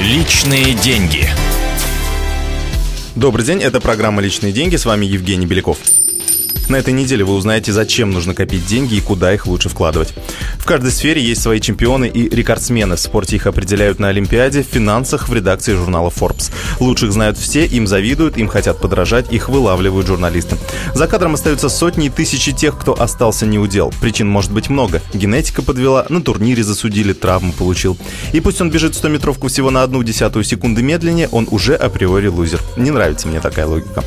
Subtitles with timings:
[0.00, 1.28] Личные деньги.
[3.14, 5.76] Добрый день, это программа «Личные деньги», с вами Евгений Беляков.
[6.70, 10.14] На этой неделе вы узнаете, зачем нужно копить деньги и куда их лучше вкладывать.
[10.56, 12.94] В каждой сфере есть свои чемпионы и рекордсмены.
[12.94, 16.52] В спорте их определяют на Олимпиаде, в финансах, в редакции журнала Forbes.
[16.78, 20.58] Лучших знают все, им завидуют, им хотят подражать, их вылавливают журналисты.
[20.94, 23.92] За кадром остаются сотни и тысячи тех, кто остался неудел.
[24.00, 25.02] Причин может быть много.
[25.12, 27.98] Генетика подвела, на турнире засудили, травму получил.
[28.32, 32.60] И пусть он бежит 100-метровку всего на одну десятую секунды медленнее, он уже априори лузер.
[32.76, 34.04] Не нравится мне такая логика.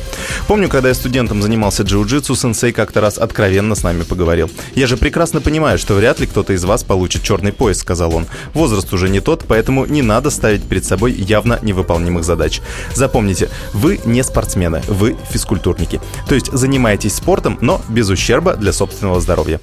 [0.48, 4.48] Помню, когда я студентом занимался джиу-джитсу, сенсей как-то раз откровенно с нами поговорил.
[4.74, 8.26] «Я же прекрасно понимаю, что вряд ли кто-то из вас получит черный пояс»,— сказал он.
[8.54, 12.60] «Возраст уже не тот, поэтому не надо ставить перед собой явно невыполнимых задач.
[12.94, 16.00] Запомните, вы не спортсмены, вы физкультурники.
[16.28, 19.60] То есть занимаетесь спортом, но без ущерба для собственного здоровья.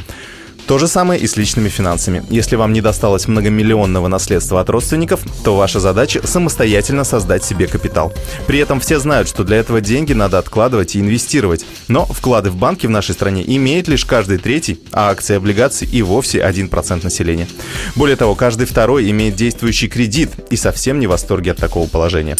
[0.68, 2.24] То же самое и с личными финансами.
[2.30, 8.14] Если вам не досталось многомиллионного наследства от родственников, то ваша задача самостоятельно создать себе капитал.
[8.48, 11.66] При этом все знают, что для этого деньги надо откладывать и инвестировать.
[11.88, 15.88] Но вклады в банки в нашей стране имеет лишь каждый третий, а акции и облигации
[15.92, 17.48] и вовсе 1% населения.
[17.96, 22.38] Более того, каждый второй имеет действующий кредит и совсем не в восторге от такого положения.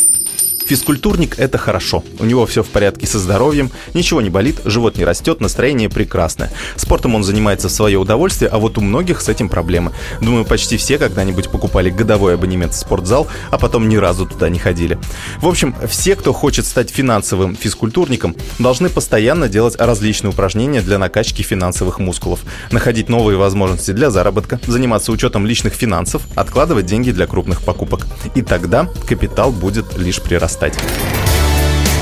[0.72, 2.02] Физкультурник– это хорошо.
[2.18, 6.50] У него все в порядке со здоровьем, ничего не болит, живот не растет, настроение прекрасное.
[6.78, 9.92] Спортом он занимается в свое удовольствие, а вот у многих с этим проблемы.
[10.22, 14.60] Думаю, почти все когда-нибудь покупали годовой абонемент в спортзал, а потом ни разу туда не
[14.60, 14.98] ходили.
[15.42, 21.42] В общем, все, кто хочет стать финансовым физкультурником, должны постоянно делать различные упражнения для накачки
[21.42, 27.62] финансовых мускулов, находить новые возможности для заработка, заниматься учетом личных финансов, откладывать деньги для крупных
[27.62, 28.08] покупок.
[28.36, 30.61] И тогда капитал будет лишь прирастать.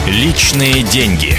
[0.06, 1.38] Личные деньги.